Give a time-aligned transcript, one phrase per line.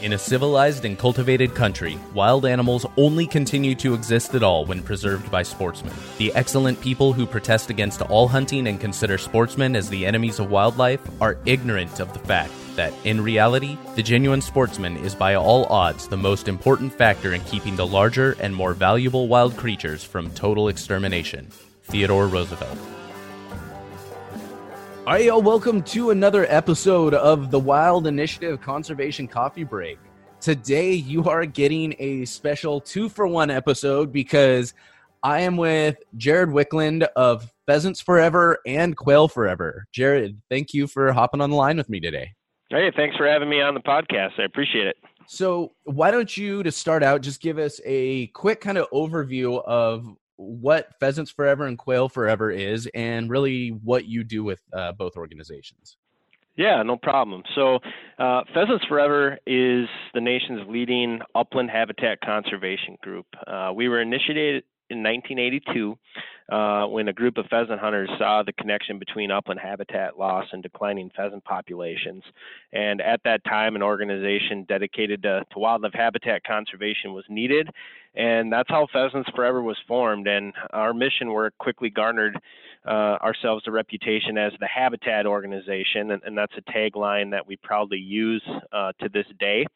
[0.00, 4.82] In a civilized and cultivated country, wild animals only continue to exist at all when
[4.82, 5.92] preserved by sportsmen.
[6.16, 10.50] The excellent people who protest against all hunting and consider sportsmen as the enemies of
[10.50, 15.66] wildlife are ignorant of the fact that, in reality, the genuine sportsman is by all
[15.66, 20.30] odds the most important factor in keeping the larger and more valuable wild creatures from
[20.30, 21.48] total extermination.
[21.82, 22.78] Theodore Roosevelt.
[25.08, 29.98] All right, y'all, welcome to another episode of the Wild Initiative Conservation Coffee Break.
[30.38, 34.74] Today, you are getting a special two for one episode because
[35.22, 39.86] I am with Jared Wiklund of Pheasants Forever and Quail Forever.
[39.92, 42.32] Jared, thank you for hopping on the line with me today.
[42.68, 44.38] Hey, thanks for having me on the podcast.
[44.38, 44.96] I appreciate it.
[45.26, 49.64] So, why don't you, to start out, just give us a quick kind of overview
[49.64, 54.92] of what Pheasants Forever and Quail Forever is, and really what you do with uh,
[54.92, 55.96] both organizations.
[56.56, 57.42] Yeah, no problem.
[57.54, 57.78] So,
[58.18, 63.26] uh, Pheasants Forever is the nation's leading upland habitat conservation group.
[63.46, 65.98] Uh, we were initiated in 1982
[66.50, 70.62] uh, when a group of pheasant hunters saw the connection between upland habitat loss and
[70.62, 72.22] declining pheasant populations.
[72.72, 77.68] And at that time, an organization dedicated to, to wildlife habitat conservation was needed.
[78.14, 80.26] And that's how Pheasants Forever was formed.
[80.26, 82.38] And our mission work quickly garnered
[82.86, 86.12] uh, ourselves a reputation as the habitat organization.
[86.12, 89.66] And, and that's a tagline that we proudly use uh, to this day.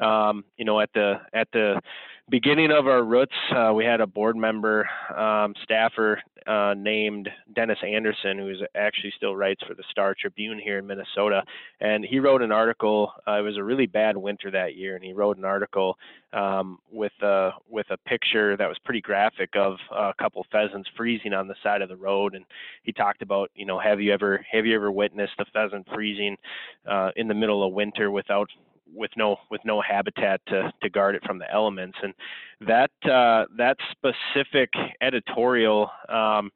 [0.00, 1.80] Um, you know, at the at the
[2.28, 7.78] beginning of our roots, uh, we had a board member, um, staffer uh, named Dennis
[7.84, 11.42] Anderson, who actually still writes for the Star Tribune here in Minnesota.
[11.80, 13.12] And he wrote an article.
[13.26, 15.98] Uh, it was a really bad winter that year, and he wrote an article
[16.32, 21.32] um, with a with a picture that was pretty graphic of a couple pheasants freezing
[21.32, 22.34] on the side of the road.
[22.34, 22.44] And
[22.82, 26.36] he talked about, you know, have you ever have you ever witnessed a pheasant freezing
[26.88, 28.48] uh, in the middle of winter without
[28.94, 31.98] with no with no habitat to to guard it from the elements.
[32.02, 32.14] And
[32.66, 34.70] that uh, that specific
[35.00, 36.50] editorial um,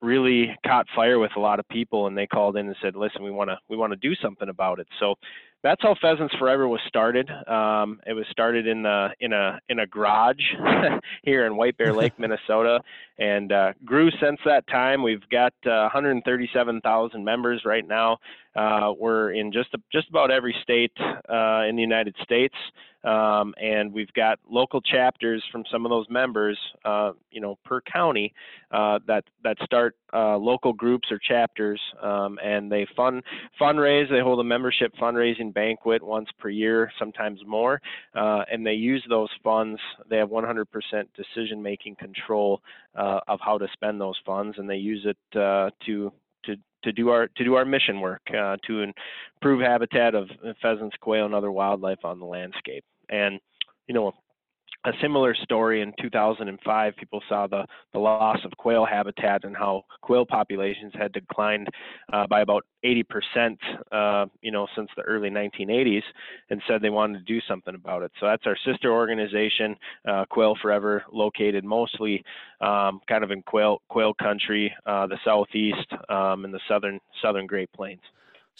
[0.00, 3.22] really caught fire with a lot of people and they called in and said listen
[3.22, 4.86] we want to we want to do something about it.
[5.00, 5.16] So
[5.62, 7.28] that's how Pheasants Forever was started.
[7.46, 10.36] Um, it was started in the in a in a garage
[11.22, 12.80] here in White Bear Lake, Minnesota,
[13.18, 15.02] and uh, grew since that time.
[15.02, 18.18] We've got uh, 137,000 members right now.
[18.54, 22.54] Uh, we're in just just about every state uh, in the United States,
[23.04, 27.80] um, and we've got local chapters from some of those members, uh, you know, per
[27.80, 28.32] county
[28.70, 33.22] uh, that that start uh, local groups or chapters, um, and they fund
[33.60, 34.10] fundraise.
[34.10, 37.80] They hold a membership fundraising banquet once per year, sometimes more,
[38.14, 39.80] uh, and they use those funds.
[40.10, 40.64] They have 100%
[41.16, 42.60] decision making control
[42.94, 46.12] of how to spend those funds, and they use it to
[46.44, 48.82] to to do our to do our mission work uh, to
[49.40, 50.28] improve habitat of
[50.62, 52.84] pheasants, quail, and other wildlife on the landscape.
[53.10, 53.40] And
[53.86, 54.12] you know,
[54.84, 59.82] a similar story in 2005 people saw the, the loss of quail habitat and how
[60.02, 61.68] quail populations had declined
[62.12, 63.04] uh, by about 80%
[63.90, 66.02] uh, you know since the early 1980s
[66.50, 68.12] and said they wanted to do something about it.
[68.20, 69.76] So that's our sister organization
[70.08, 72.24] uh, quail forever located mostly
[72.60, 77.46] um, kind of in quail quail country uh, the southeast um, and the southern southern
[77.46, 78.00] great plains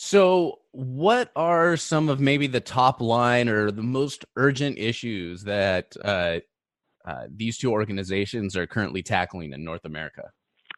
[0.00, 5.96] so, what are some of maybe the top line or the most urgent issues that
[6.04, 6.38] uh,
[7.04, 10.30] uh, these two organizations are currently tackling in North America?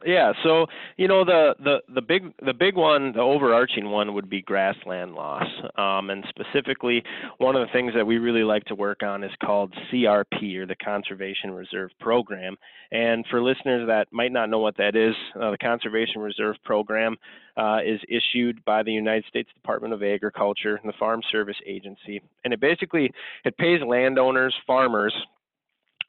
[0.05, 0.67] Yeah, so
[0.97, 5.15] you know the the the big the big one, the overarching one would be grassland
[5.15, 7.03] loss, um, and specifically
[7.37, 10.65] one of the things that we really like to work on is called CRP or
[10.65, 12.57] the Conservation Reserve Program.
[12.91, 17.17] And for listeners that might not know what that is, uh, the Conservation Reserve Program
[17.59, 22.23] uh, is issued by the United States Department of Agriculture and the Farm Service Agency,
[22.45, 23.13] and it basically
[23.45, 25.13] it pays landowners, farmers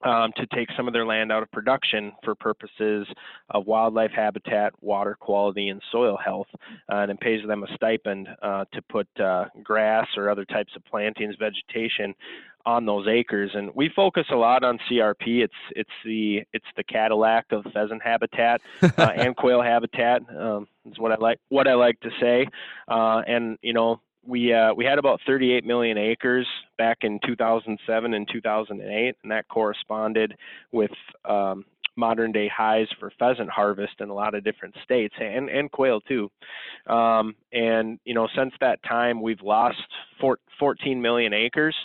[0.04, 3.08] um, to take some of their land out of production for purposes
[3.50, 6.48] of wildlife habitat, water quality, and soil health,
[6.92, 10.74] uh, and it pays them a stipend uh, to put uh, grass or other types
[10.76, 12.14] of plantings, vegetation
[12.66, 13.52] on those acres.
[13.54, 18.02] And we focus a lot on CRP it's it's the it's the Cadillac of pheasant
[18.04, 22.48] habitat uh, and quail habitat um, is what I like what I like to say.
[22.88, 26.48] Uh, and you know we uh, we had about 38 million acres
[26.78, 30.36] back in 2007 and 2008, and that corresponded
[30.72, 30.92] with
[31.26, 31.66] um,
[31.98, 36.02] modern day highs for pheasant harvest in a lot of different states and and quail
[36.02, 36.30] too.
[36.88, 39.78] Um, and you know, since that time, we've lost
[40.20, 41.76] four, 14 million acres,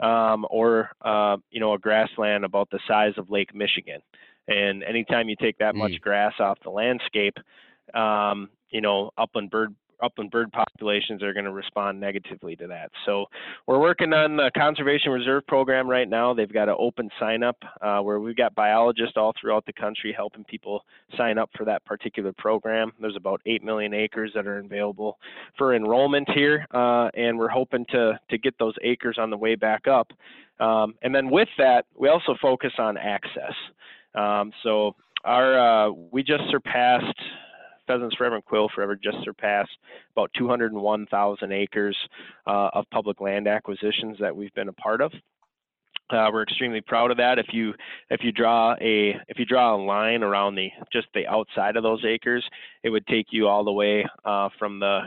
[0.00, 4.00] um, or uh, you know, a grassland about the size of Lake Michigan.
[4.46, 5.78] And anytime you take that mm.
[5.78, 7.36] much grass off the landscape,
[7.94, 12.90] um, you know, upland bird upland bird populations are going to respond negatively to that.
[13.06, 13.26] So
[13.66, 16.34] we're working on the conservation reserve program right now.
[16.34, 20.12] They've got an open sign up uh, where we've got biologists all throughout the country
[20.16, 20.84] helping people
[21.16, 22.92] sign up for that particular program.
[23.00, 25.18] There's about 8 million acres that are available
[25.56, 29.54] for enrollment here, uh, and we're hoping to, to get those acres on the way
[29.54, 30.12] back up.
[30.60, 33.54] Um, and then with that, we also focus on access.
[34.14, 34.94] Um, so
[35.24, 37.18] our uh, we just surpassed
[37.86, 39.76] Pheasants Forever and Quail Forever just surpassed
[40.12, 41.96] about 201,000 acres
[42.46, 45.12] uh, of public land acquisitions that we've been a part of.
[46.10, 47.38] Uh, we're extremely proud of that.
[47.38, 47.72] If you
[48.10, 51.82] if you draw a if you draw a line around the just the outside of
[51.82, 52.44] those acres,
[52.82, 55.04] it would take you all the way uh, from the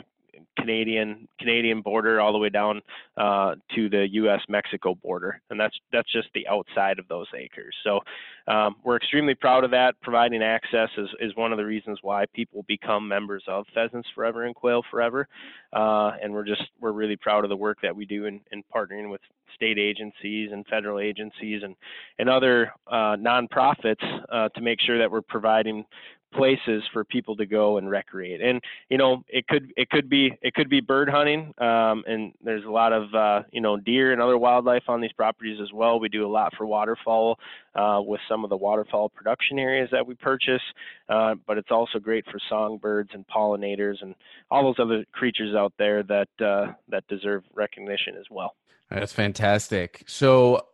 [0.57, 2.81] Canadian Canadian border all the way down
[3.17, 4.41] uh, to the U.S.
[4.49, 7.75] Mexico border, and that's that's just the outside of those acres.
[7.83, 7.99] So
[8.47, 9.95] um, we're extremely proud of that.
[10.01, 14.45] Providing access is, is one of the reasons why people become members of Pheasants Forever
[14.45, 15.27] and Quail Forever,
[15.73, 18.63] uh, and we're just we're really proud of the work that we do in, in
[18.73, 19.21] partnering with
[19.55, 21.75] state agencies and federal agencies and
[22.19, 25.83] and other uh, nonprofits uh, to make sure that we're providing
[26.33, 28.41] places for people to go and recreate.
[28.41, 32.33] And you know, it could it could be it could be bird hunting, um, and
[32.43, 35.71] there's a lot of uh, you know deer and other wildlife on these properties as
[35.73, 35.99] well.
[35.99, 37.39] We do a lot for waterfowl
[37.75, 40.61] uh, with some of the waterfowl production areas that we purchase,
[41.09, 44.15] uh, but it's also great for songbirds and pollinators and
[44.51, 48.55] all those other creatures out there that uh, that deserve recognition as well.
[48.89, 50.03] That's fantastic.
[50.07, 50.65] So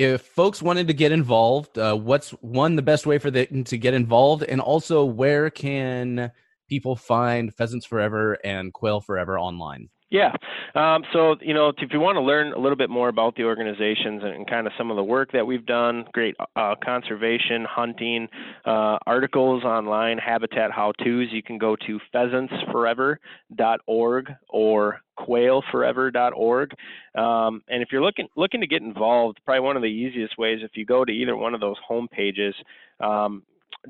[0.00, 3.76] if folks wanted to get involved, uh, what's one the best way for them to
[3.76, 6.32] get involved, and also where can
[6.70, 9.90] people find Pheasants Forever and Quail Forever online?
[10.08, 10.34] Yeah.
[10.74, 13.44] Um, so, you know, if you want to learn a little bit more about the
[13.44, 17.66] organizations and, and kind of some of the work that we've done, great uh, conservation,
[17.68, 18.26] hunting,
[18.64, 26.74] uh, articles online, habitat how to's, you can go to pheasantsforever.org or quailforever.org.
[27.14, 30.60] Um, and if you're looking looking to get involved, probably one of the easiest ways
[30.62, 32.54] if you go to either one of those home pages,
[33.00, 33.42] um,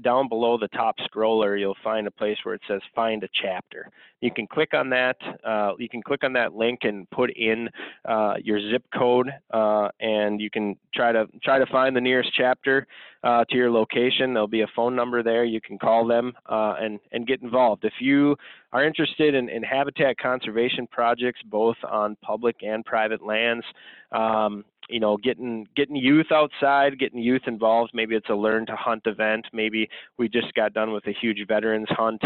[0.03, 3.91] down below the top scroller, you'll find a place where it says find a chapter.
[4.21, 5.17] You can click on that.
[5.45, 7.69] Uh, you can click on that link and put in
[8.05, 12.31] uh, your zip code, uh, and you can try to try to find the nearest
[12.37, 12.87] chapter
[13.25, 14.35] uh, to your location.
[14.35, 15.45] There'll be a phone number there.
[15.45, 17.85] You can call them uh, and and get involved.
[17.85, 18.37] If you
[18.73, 23.65] are interested in, in habitat conservation projects, both on public and private lands,
[24.13, 27.93] um, you know, getting getting youth outside, getting youth involved.
[27.95, 29.47] Maybe it's a learn to hunt event.
[29.53, 32.23] Maybe we just got done with a huge veterans hunt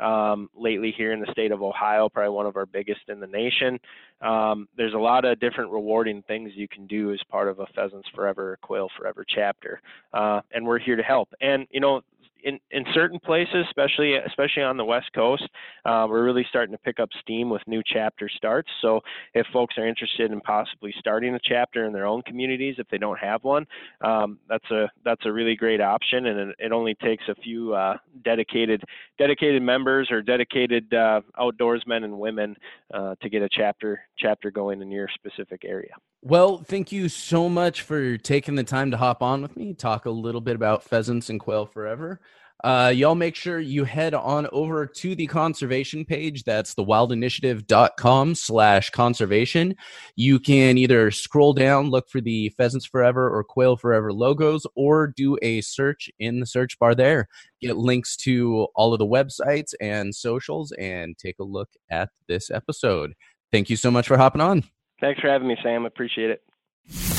[0.00, 3.26] um, lately here in the state of Ohio, probably one of our biggest in the
[3.26, 3.78] nation.
[4.20, 7.66] Um, there's a lot of different rewarding things you can do as part of a
[7.74, 9.80] Pheasants Forever, Quail Forever chapter,
[10.12, 11.28] uh, and we're here to help.
[11.40, 12.02] And you know,
[12.46, 15.42] in, in certain places, especially especially on the West Coast,
[15.84, 18.68] uh, we're really starting to pick up steam with new chapter starts.
[18.80, 19.00] So
[19.34, 22.98] if folks are interested in possibly starting a chapter in their own communities, if they
[22.98, 23.66] don't have one,
[24.00, 27.74] um, that's a that's a really great option, and it, it only takes a few
[27.74, 28.82] uh, dedicated
[29.18, 32.56] dedicated members or dedicated uh, outdoorsmen and women
[32.94, 35.92] uh, to get a chapter chapter going in your specific area.
[36.28, 40.06] Well, thank you so much for taking the time to hop on with me, talk
[40.06, 42.20] a little bit about pheasants and quail forever.
[42.64, 46.42] Uh, y'all make sure you head on over to the conservation page.
[46.42, 49.76] That's thewildinitiative.com slash conservation.
[50.16, 55.06] You can either scroll down, look for the Pheasants Forever or Quail Forever logos, or
[55.16, 57.28] do a search in the search bar there.
[57.60, 62.50] Get links to all of the websites and socials and take a look at this
[62.50, 63.14] episode.
[63.52, 64.64] Thank you so much for hopping on.
[65.00, 65.86] Thanks for having me, Sam.
[65.86, 67.15] Appreciate it.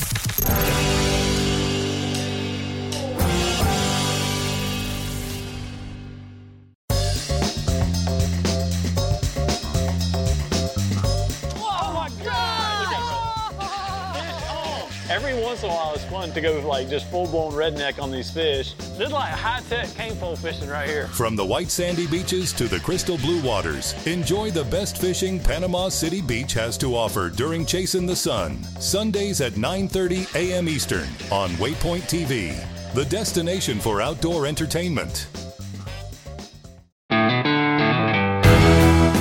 [15.18, 18.30] Every once in a while it's fun to go like just full-blown redneck on these
[18.30, 18.76] fish.
[18.76, 21.08] This is like high-tech cane pole fishing right here.
[21.08, 25.90] From the white sandy beaches to the crystal blue waters, enjoy the best fishing Panama
[25.90, 28.64] City Beach has to offer during Chasing the Sun.
[28.80, 30.70] Sundays at 9:30 a.m.
[30.70, 32.54] Eastern on Waypoint TV,
[32.94, 35.30] the destination for outdoor entertainment.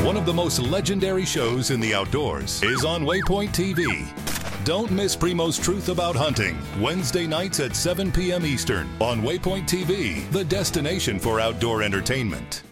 [0.04, 4.25] One of the most legendary shows in the outdoors is on Waypoint TV.
[4.66, 8.44] Don't miss Primo's Truth About Hunting, Wednesday nights at 7 p.m.
[8.44, 12.65] Eastern on Waypoint TV, the destination for outdoor entertainment.